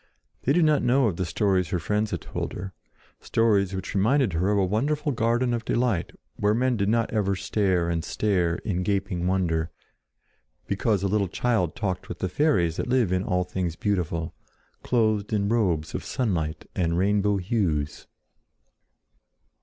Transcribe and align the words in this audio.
They 0.41 0.53
did 0.53 0.65
not 0.65 0.81
know 0.81 1.05
of 1.05 1.17
the 1.17 1.27
stories 1.27 1.69
her 1.69 1.77
friends 1.77 2.11
told 2.19 2.53
her, 2.53 2.73
stories 3.19 3.75
which 3.75 3.93
reminded 3.93 4.33
her 4.33 4.49
of 4.49 4.57
a 4.57 4.65
wonderful 4.65 5.11
garden 5.11 5.53
of 5.53 5.63
delight 5.63 6.11
where 6.37 6.55
men 6.55 6.75
did 6.75 6.89
not 6.89 7.11
ever 7.11 7.35
stare 7.35 7.87
and 7.87 8.03
stare 8.03 8.55
in 8.65 8.81
gaping 8.81 9.27
wonder 9.27 9.69
because 10.65 11.03
a 11.03 11.07
little 11.07 11.27
child 11.27 11.75
talked 11.75 12.09
with 12.09 12.17
the 12.17 12.29
fairies 12.29 12.77
that 12.77 12.87
live 12.89 13.11
in 13.11 13.21
all 13.21 13.43
things 13.43 13.75
beautiful, 13.75 14.33
clothed 14.81 15.31
in 15.33 15.49
robes 15.49 15.93
of 15.93 16.03
sunlight 16.03 16.67
and 16.75 16.97
rainbow 16.97 17.37
hues. 17.37 18.07